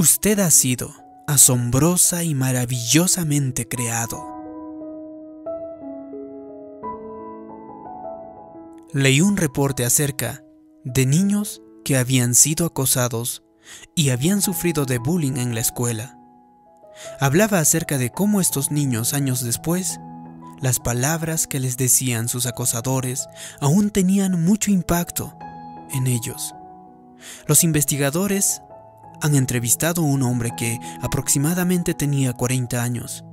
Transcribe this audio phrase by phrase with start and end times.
[0.00, 0.94] Usted ha sido
[1.26, 4.24] asombrosa y maravillosamente creado.
[8.92, 10.44] Leí un reporte acerca
[10.84, 13.42] de niños que habían sido acosados
[13.96, 16.16] y habían sufrido de bullying en la escuela.
[17.18, 19.98] Hablaba acerca de cómo estos niños años después,
[20.60, 23.26] las palabras que les decían sus acosadores
[23.60, 25.36] aún tenían mucho impacto
[25.90, 26.54] en ellos.
[27.48, 28.62] Los investigadores
[29.20, 33.24] han entrevistado a un hombre que aproximadamente tenía 40 años.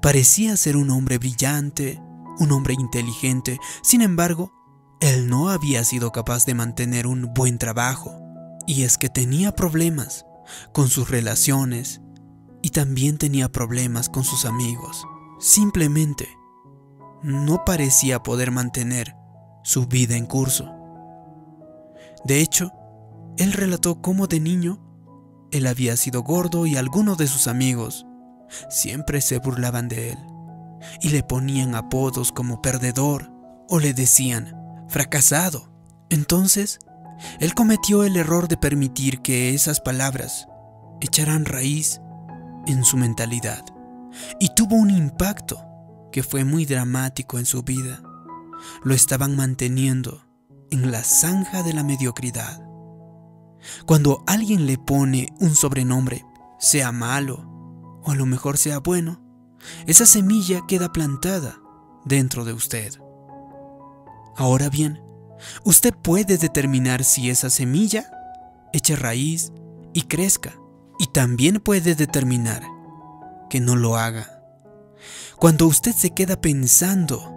[0.00, 2.00] Parecía ser un hombre brillante,
[2.38, 4.52] un hombre inteligente, sin embargo,
[5.00, 8.18] él no había sido capaz de mantener un buen trabajo,
[8.66, 10.24] y es que tenía problemas
[10.72, 12.00] con sus relaciones
[12.62, 15.04] y también tenía problemas con sus amigos.
[15.40, 16.28] Simplemente
[17.22, 19.16] no parecía poder mantener
[19.64, 20.70] su vida en curso.
[22.24, 22.72] De hecho,
[23.38, 24.80] él relató cómo de niño
[25.52, 28.06] él había sido gordo y algunos de sus amigos
[28.68, 30.18] siempre se burlaban de él
[31.00, 33.30] y le ponían apodos como perdedor
[33.68, 34.56] o le decían
[34.88, 35.72] fracasado.
[36.10, 36.80] Entonces,
[37.38, 40.48] él cometió el error de permitir que esas palabras
[41.00, 42.00] echaran raíz
[42.66, 43.64] en su mentalidad
[44.40, 45.64] y tuvo un impacto
[46.10, 48.02] que fue muy dramático en su vida.
[48.84, 50.24] Lo estaban manteniendo
[50.70, 52.60] en la zanja de la mediocridad.
[53.86, 56.24] Cuando alguien le pone un sobrenombre,
[56.58, 57.48] sea malo
[58.04, 59.20] o a lo mejor sea bueno,
[59.86, 61.60] esa semilla queda plantada
[62.04, 62.92] dentro de usted.
[64.36, 65.00] Ahora bien,
[65.64, 68.10] usted puede determinar si esa semilla
[68.72, 69.52] eche raíz
[69.92, 70.54] y crezca,
[70.98, 72.62] y también puede determinar
[73.50, 74.42] que no lo haga.
[75.36, 77.28] Cuando usted se queda pensando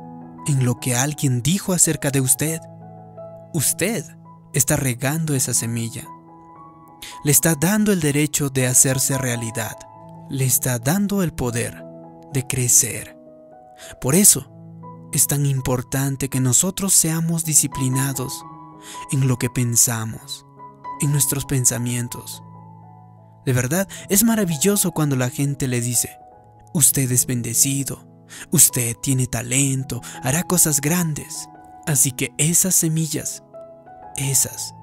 [0.48, 2.62] en lo que alguien dijo acerca de usted,
[3.54, 4.06] usted
[4.54, 6.08] está regando esa semilla
[7.24, 9.78] le está dando el derecho de hacerse realidad,
[10.30, 11.84] le está dando el poder
[12.34, 13.18] de crecer.
[14.02, 14.52] Por eso
[15.14, 18.44] es tan importante que nosotros seamos disciplinados
[19.12, 20.46] en lo que pensamos,
[21.02, 22.44] en nuestros pensamientos.
[23.46, 26.18] De verdad, es maravilloso cuando la gente le dice,
[26.74, 28.08] usted es bendecido,
[28.52, 31.48] usted tiene talento, hará cosas grandes.
[31.86, 33.44] Así que esas semillas,
[34.18, 34.74] esas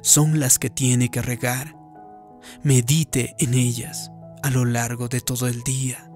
[0.00, 1.76] son las que tiene que regar.
[2.62, 4.10] Medite en ellas
[4.42, 6.10] a lo largo de todo el día.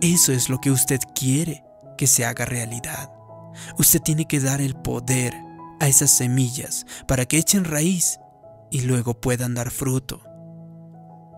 [0.00, 1.64] Eso es lo que usted quiere
[1.96, 3.12] que se haga realidad.
[3.78, 5.34] Usted tiene que dar el poder
[5.80, 8.18] a esas semillas para que echen raíz
[8.70, 10.22] y luego puedan dar fruto.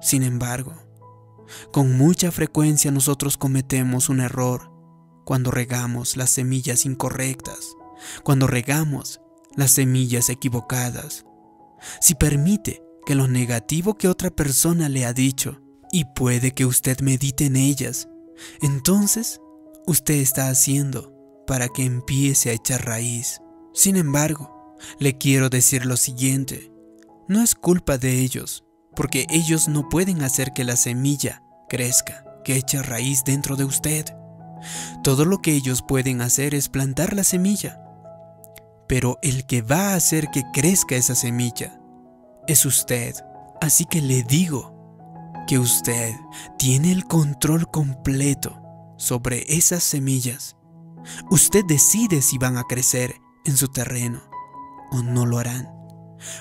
[0.01, 0.75] Sin embargo,
[1.73, 4.73] con mucha frecuencia nosotros cometemos un error
[5.25, 7.77] cuando regamos las semillas incorrectas,
[8.25, 9.21] cuando regamos
[9.55, 11.25] las semillas equivocadas
[12.01, 15.61] si permite que lo negativo que otra persona le ha dicho
[15.91, 18.09] y puede que usted medite en ellas,
[18.61, 19.41] entonces
[19.87, 21.13] usted está haciendo
[21.47, 23.41] para que empiece a echar raíz.
[23.75, 26.73] Sin embargo, le quiero decir lo siguiente,
[27.29, 28.65] no es culpa de ellos,
[28.95, 34.05] porque ellos no pueden hacer que la semilla crezca, que eche raíz dentro de usted.
[35.03, 37.82] Todo lo que ellos pueden hacer es plantar la semilla
[38.93, 41.81] pero el que va a hacer que crezca esa semilla
[42.47, 43.15] es usted.
[43.63, 46.15] Así que le digo que usted
[46.59, 48.61] tiene el control completo
[48.99, 50.59] sobre esas semillas.
[51.31, 53.15] Usted decide si van a crecer
[53.47, 54.21] en su terreno
[54.91, 55.71] o no lo harán.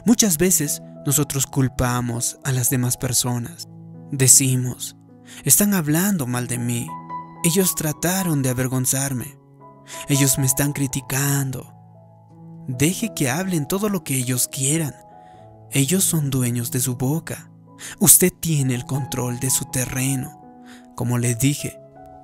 [0.06, 3.70] Muchas veces nosotros culpamos a las demás personas.
[4.12, 4.98] Decimos,
[5.46, 6.86] están hablando mal de mí.
[7.46, 9.40] Ellos trataron de avergonzarme.
[10.10, 11.81] Ellos me están criticando.
[12.68, 14.94] Deje que hablen todo lo que ellos quieran.
[15.72, 17.50] Ellos son dueños de su boca.
[18.00, 20.40] Usted tiene el control de su terreno.
[20.96, 21.80] Como les dije,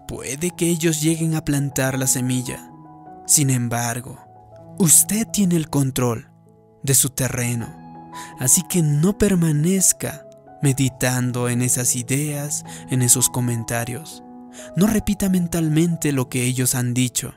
[0.07, 2.71] puede que ellos lleguen a plantar la semilla.
[3.25, 4.19] Sin embargo,
[4.78, 6.29] usted tiene el control
[6.83, 8.11] de su terreno.
[8.40, 10.25] Así que no permanezca
[10.61, 14.23] meditando en esas ideas, en esos comentarios.
[14.75, 17.35] No repita mentalmente lo que ellos han dicho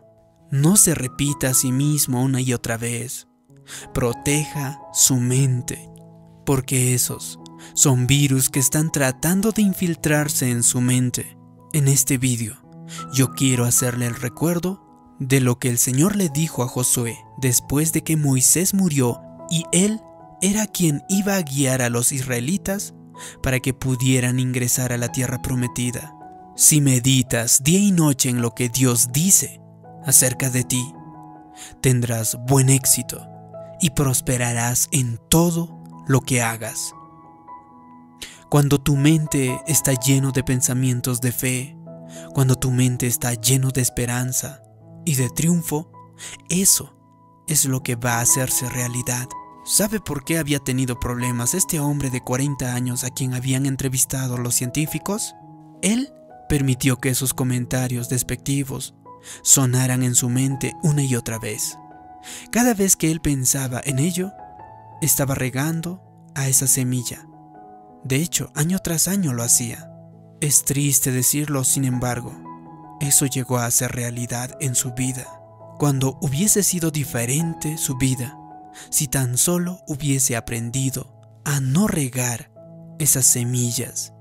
[0.50, 3.28] no se repita a sí mismo una y otra vez.
[3.94, 5.88] Proteja su mente,
[6.44, 7.38] porque esos
[7.74, 11.36] son virus que están tratando de infiltrarse en su mente.
[11.72, 12.56] En este vídeo,
[13.12, 17.92] yo quiero hacerle el recuerdo de lo que el Señor le dijo a Josué después
[17.92, 19.20] de que Moisés murió
[19.50, 20.00] y él
[20.40, 22.94] era quien iba a guiar a los israelitas
[23.42, 26.14] para que pudieran ingresar a la tierra prometida.
[26.56, 29.59] Si meditas día y noche en lo que Dios dice,
[30.06, 30.94] acerca de ti,
[31.80, 33.26] tendrás buen éxito
[33.80, 36.94] y prosperarás en todo lo que hagas.
[38.50, 41.76] Cuando tu mente está lleno de pensamientos de fe,
[42.34, 44.62] cuando tu mente está lleno de esperanza
[45.04, 45.90] y de triunfo,
[46.48, 46.96] eso
[47.46, 49.28] es lo que va a hacerse realidad.
[49.64, 54.36] ¿Sabe por qué había tenido problemas este hombre de 40 años a quien habían entrevistado
[54.36, 55.34] los científicos?
[55.82, 56.12] Él
[56.48, 58.94] permitió que esos comentarios despectivos
[59.42, 61.78] sonaran en su mente una y otra vez.
[62.50, 64.32] Cada vez que él pensaba en ello,
[65.00, 66.02] estaba regando
[66.34, 67.26] a esa semilla.
[68.04, 69.90] De hecho, año tras año lo hacía.
[70.40, 72.32] Es triste decirlo, sin embargo,
[73.00, 75.26] eso llegó a ser realidad en su vida.
[75.78, 78.38] Cuando hubiese sido diferente su vida,
[78.90, 82.52] si tan solo hubiese aprendido a no regar
[82.98, 84.12] esas semillas,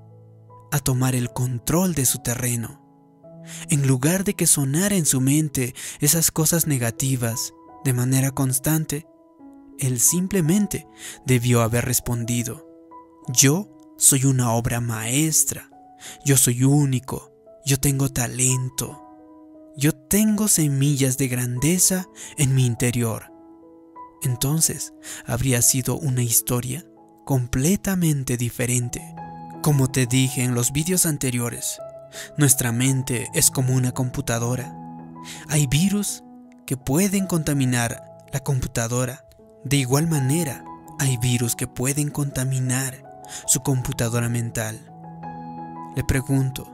[0.71, 2.88] a tomar el control de su terreno,
[3.69, 7.53] en lugar de que sonara en su mente esas cosas negativas
[7.83, 9.07] de manera constante,
[9.79, 10.87] él simplemente
[11.25, 12.67] debió haber respondido,
[13.29, 15.69] yo soy una obra maestra,
[16.25, 17.31] yo soy único,
[17.65, 19.05] yo tengo talento,
[19.77, 23.31] yo tengo semillas de grandeza en mi interior.
[24.21, 24.93] Entonces
[25.25, 26.85] habría sido una historia
[27.25, 29.01] completamente diferente.
[29.61, 31.79] Como te dije en los vídeos anteriores,
[32.37, 34.75] nuestra mente es como una computadora.
[35.47, 36.23] Hay virus
[36.65, 39.25] que pueden contaminar la computadora.
[39.63, 40.63] De igual manera,
[40.99, 43.03] hay virus que pueden contaminar
[43.47, 44.91] su computadora mental.
[45.95, 46.71] Le pregunto,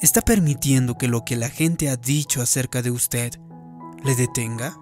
[0.00, 3.38] ¿está permitiendo que lo que la gente ha dicho acerca de usted
[4.02, 4.76] le detenga?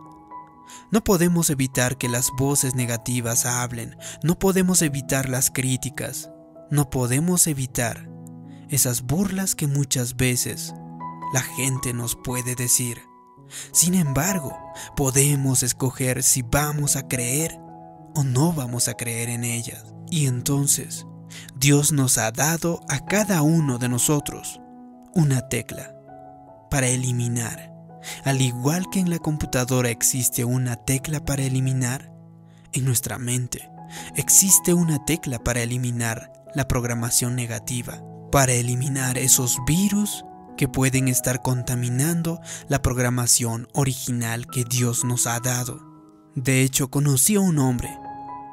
[0.91, 6.31] No podemos evitar que las voces negativas hablen, no podemos evitar las críticas,
[6.71, 8.09] no podemos evitar
[8.73, 10.75] esas burlas que muchas veces
[11.35, 13.03] la gente nos puede decir.
[13.71, 14.57] Sin embargo,
[14.97, 17.59] podemos escoger si vamos a creer
[18.15, 19.85] o no vamos a creer en ellas.
[20.11, 21.07] Y entonces,
[21.55, 24.59] Dios nos ha dado a cada uno de nosotros
[25.15, 25.95] una tecla
[26.71, 27.71] para eliminar.
[28.25, 32.11] Al igual que en la computadora existe una tecla para eliminar,
[32.73, 33.69] en nuestra mente
[34.17, 40.25] existe una tecla para eliminar la programación negativa para eliminar esos virus
[40.57, 45.81] que pueden estar contaminando la programación original que Dios nos ha dado.
[46.35, 47.91] De hecho, conocí a un hombre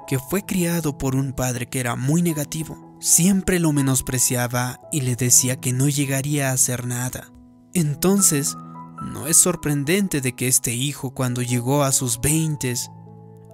[0.05, 2.97] que fue criado por un padre que era muy negativo.
[2.99, 7.31] Siempre lo menospreciaba y le decía que no llegaría a hacer nada.
[7.73, 8.57] Entonces,
[9.01, 12.91] no es sorprendente de que este hijo cuando llegó a sus veintes,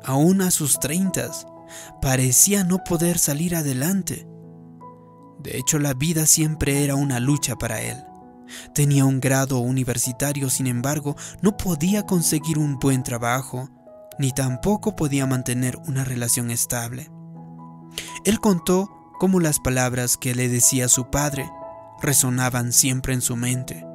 [0.03, 1.45] aún a sus treintas,
[2.01, 4.27] parecía no poder salir adelante.
[5.45, 8.03] De hecho, la vida siempre era una lucha para él.
[8.73, 13.69] Tenía un grado universitario, sin embargo, no podía conseguir un buen trabajo,
[14.17, 17.11] ni tampoco podía mantener una relación estable.
[18.23, 18.89] Él contó
[19.19, 21.47] cómo las palabras que le decía su padre
[22.01, 23.85] resonaban siempre en su mente.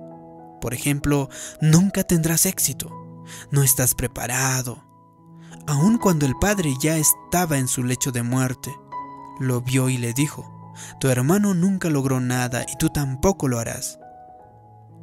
[0.61, 1.31] Por ejemplo,
[1.61, 4.85] nunca tendrás éxito, no estás preparado.
[5.67, 8.73] Aun cuando el padre ya estaba en su lecho de muerte,
[9.41, 10.60] lo vio y le dijo,
[10.99, 13.99] tu hermano nunca logró nada y tú tampoco lo harás.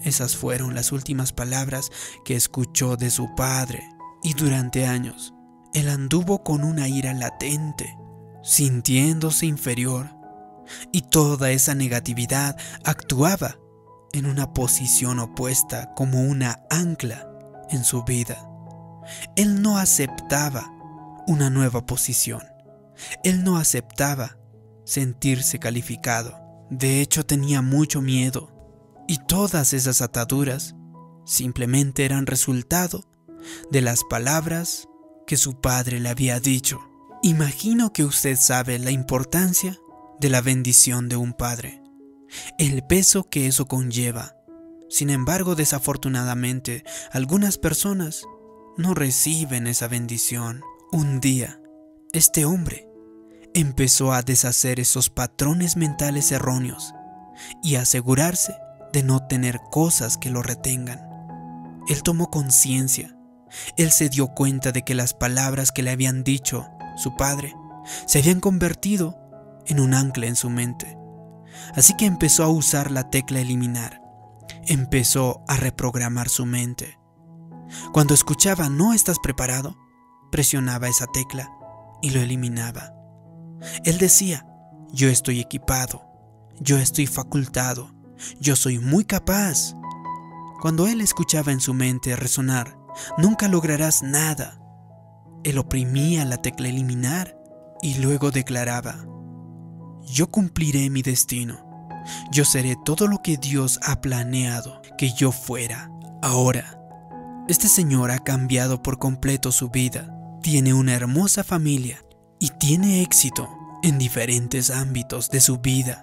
[0.01, 1.89] Esas fueron las últimas palabras
[2.23, 3.81] que escuchó de su padre
[4.23, 5.33] y durante años
[5.73, 7.97] él anduvo con una ira latente,
[8.43, 10.09] sintiéndose inferior
[10.91, 13.57] y toda esa negatividad actuaba
[14.13, 17.27] en una posición opuesta como una ancla
[17.69, 18.49] en su vida.
[19.35, 20.71] Él no aceptaba
[21.27, 22.41] una nueva posición.
[23.23, 24.36] Él no aceptaba
[24.87, 26.39] sentirse calificado.
[26.71, 28.53] De hecho tenía mucho miedo
[29.07, 30.75] y todas esas ataduras
[31.25, 33.03] simplemente eran resultado
[33.69, 34.87] de las palabras
[35.27, 36.79] que su padre le había dicho.
[37.21, 39.77] Imagino que usted sabe la importancia
[40.19, 41.83] de la bendición de un padre,
[42.57, 44.35] el peso que eso conlleva.
[44.89, 48.23] Sin embargo, desafortunadamente, algunas personas
[48.77, 50.61] no reciben esa bendición.
[50.93, 51.59] Un día,
[52.13, 52.86] este hombre
[53.59, 56.93] empezó a deshacer esos patrones mentales erróneos
[57.63, 58.55] y asegurarse
[58.93, 61.01] de no tener cosas que lo retengan.
[61.87, 63.17] Él tomó conciencia.
[63.75, 67.55] Él se dio cuenta de que las palabras que le habían dicho su padre
[68.05, 69.17] se habían convertido
[69.65, 70.95] en un ancla en su mente.
[71.75, 74.03] Así que empezó a usar la tecla eliminar.
[74.67, 76.99] Empezó a reprogramar su mente.
[77.91, 79.75] Cuando escuchaba no estás preparado,
[80.31, 81.49] presionaba esa tecla
[82.03, 82.96] y lo eliminaba.
[83.83, 84.45] Él decía,
[84.91, 86.03] yo estoy equipado,
[86.59, 87.93] yo estoy facultado,
[88.39, 89.75] yo soy muy capaz.
[90.61, 92.77] Cuando él escuchaba en su mente resonar,
[93.17, 94.59] nunca lograrás nada.
[95.43, 97.37] Él oprimía la tecla eliminar
[97.81, 99.05] y luego declaraba,
[100.05, 101.65] yo cumpliré mi destino.
[102.31, 105.91] Yo seré todo lo que Dios ha planeado que yo fuera.
[106.21, 106.79] Ahora,
[107.49, 110.09] este señor ha cambiado por completo su vida.
[110.41, 112.01] Tiene una hermosa familia
[112.39, 113.49] y tiene éxito
[113.83, 116.01] en diferentes ámbitos de su vida.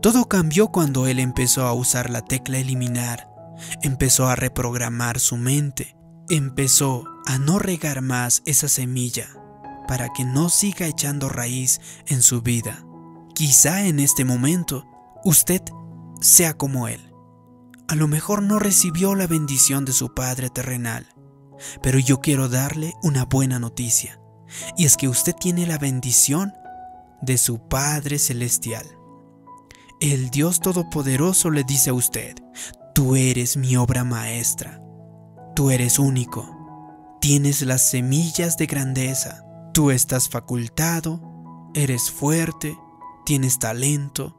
[0.00, 3.28] Todo cambió cuando él empezó a usar la tecla eliminar,
[3.82, 5.96] empezó a reprogramar su mente,
[6.28, 9.28] empezó a no regar más esa semilla
[9.88, 12.84] para que no siga echando raíz en su vida.
[13.34, 14.86] Quizá en este momento
[15.24, 15.62] usted
[16.20, 17.12] sea como él.
[17.88, 21.06] A lo mejor no recibió la bendición de su Padre terrenal,
[21.82, 24.18] pero yo quiero darle una buena noticia,
[24.76, 26.52] y es que usted tiene la bendición
[27.22, 28.86] de su Padre celestial.
[30.00, 32.34] El Dios Todopoderoso le dice a usted,
[32.94, 34.82] tú eres mi obra maestra,
[35.54, 42.76] tú eres único, tienes las semillas de grandeza, tú estás facultado, eres fuerte,
[43.24, 44.36] tienes talento,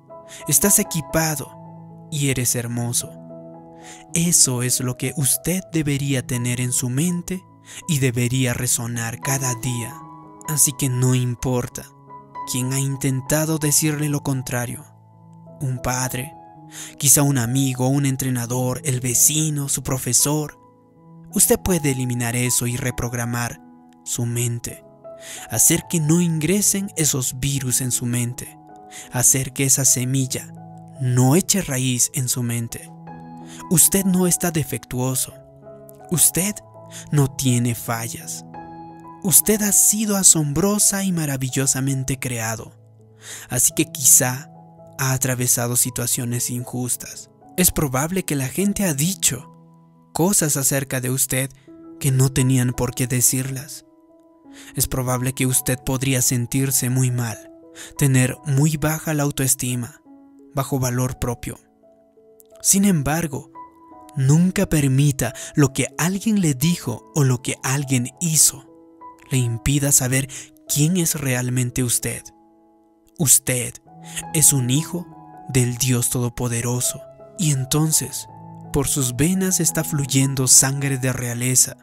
[0.47, 3.11] estás equipado y eres hermoso.
[4.13, 7.43] Eso es lo que usted debería tener en su mente
[7.87, 9.95] y debería resonar cada día.
[10.47, 11.85] Así que no importa
[12.51, 14.95] quién ha intentado decirle lo contrario
[15.61, 16.33] un padre,
[16.97, 20.59] quizá un amigo, un entrenador, el vecino, su profesor.
[21.33, 23.61] Usted puede eliminar eso y reprogramar
[24.03, 24.83] su mente,
[25.49, 28.57] hacer que no ingresen esos virus en su mente,
[29.11, 30.53] hacer que esa semilla
[31.01, 32.89] no eche raíz en su mente.
[33.69, 35.33] Usted no está defectuoso,
[36.11, 36.55] usted
[37.11, 38.45] no tiene fallas.
[39.25, 42.73] Usted ha sido asombrosa y maravillosamente creado,
[43.49, 44.51] así que quizá
[44.99, 47.31] ha atravesado situaciones injustas.
[47.57, 49.51] Es probable que la gente ha dicho
[50.13, 51.49] cosas acerca de usted
[51.99, 53.87] que no tenían por qué decirlas.
[54.75, 57.51] Es probable que usted podría sentirse muy mal,
[57.97, 60.03] tener muy baja la autoestima,
[60.53, 61.57] bajo valor propio.
[62.61, 63.51] Sin embargo,
[64.15, 68.74] nunca permita lo que alguien le dijo o lo que alguien hizo
[69.29, 70.29] le impida saber
[70.67, 72.23] quién es realmente usted.
[73.17, 73.73] Usted
[74.33, 75.05] es un hijo
[75.49, 77.01] del Dios Todopoderoso.
[77.37, 78.27] Y entonces,
[78.71, 81.77] por sus venas está fluyendo sangre de realeza.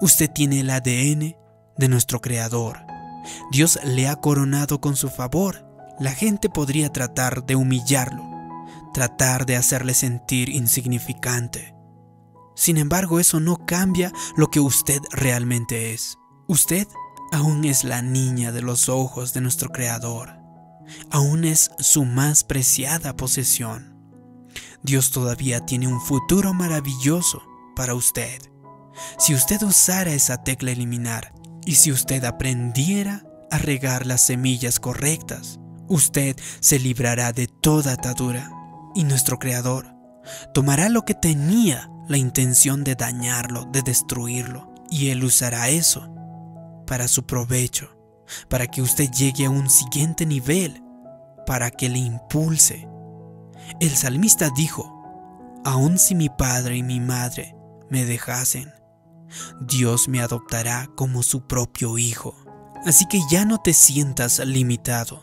[0.00, 1.36] Usted tiene el ADN
[1.76, 2.78] de nuestro Creador.
[3.50, 5.66] Dios le ha coronado con su favor.
[5.98, 8.22] La gente podría tratar de humillarlo,
[8.92, 11.74] tratar de hacerle sentir insignificante.
[12.56, 16.18] Sin embargo, eso no cambia lo que usted realmente es.
[16.46, 16.86] Usted
[17.32, 20.44] aún es la niña de los ojos de nuestro Creador
[21.10, 23.94] aún es su más preciada posesión.
[24.82, 27.42] Dios todavía tiene un futuro maravilloso
[27.74, 28.40] para usted.
[29.18, 31.32] Si usted usara esa tecla eliminar
[31.64, 35.58] y si usted aprendiera a regar las semillas correctas,
[35.88, 38.50] usted se librará de toda atadura
[38.94, 39.92] y nuestro Creador
[40.52, 46.14] tomará lo que tenía la intención de dañarlo, de destruirlo, y Él usará eso
[46.86, 47.94] para su provecho
[48.48, 50.82] para que usted llegue a un siguiente nivel,
[51.46, 52.88] para que le impulse.
[53.80, 54.90] El salmista dijo,
[55.64, 57.56] aun si mi padre y mi madre
[57.90, 58.72] me dejasen,
[59.60, 62.36] Dios me adoptará como su propio hijo.
[62.86, 65.22] Así que ya no te sientas limitado,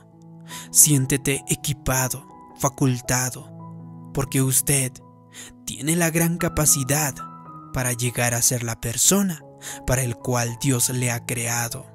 [0.72, 2.27] siéntete equipado,
[2.58, 4.91] facultado, porque usted
[5.65, 7.13] tiene la gran capacidad
[7.74, 9.41] para llegar a ser la persona
[9.86, 11.86] para el cual Dios le ha creado.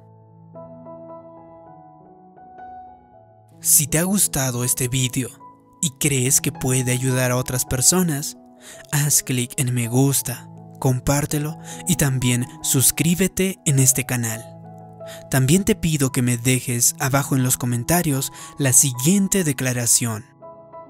[3.60, 5.28] Si te ha gustado este vídeo
[5.82, 8.36] y crees que puede ayudar a otras personas,
[8.92, 11.58] haz clic en me gusta, compártelo
[11.88, 14.44] y también suscríbete en este canal.
[15.30, 20.24] También te pido que me dejes abajo en los comentarios la siguiente declaración.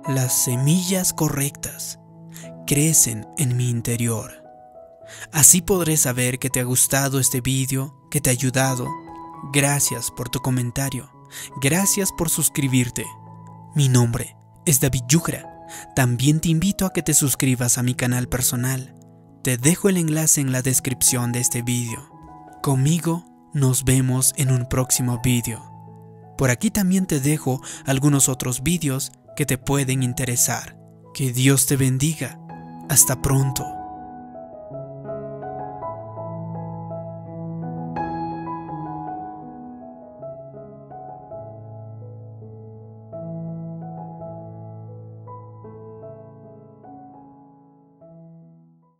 [0.08, 1.98] Las semillas correctas
[2.66, 4.45] crecen en mi interior.
[5.32, 8.88] Así podré saber que te ha gustado este vídeo, que te ha ayudado.
[9.52, 11.10] Gracias por tu comentario.
[11.60, 13.04] Gracias por suscribirte.
[13.74, 15.48] Mi nombre es David Yugra.
[15.94, 18.96] También te invito a que te suscribas a mi canal personal.
[19.42, 22.08] Te dejo el enlace en la descripción de este vídeo.
[22.62, 25.62] Conmigo nos vemos en un próximo vídeo.
[26.36, 30.76] Por aquí también te dejo algunos otros vídeos que te pueden interesar.
[31.14, 32.38] Que Dios te bendiga.
[32.88, 33.75] Hasta pronto.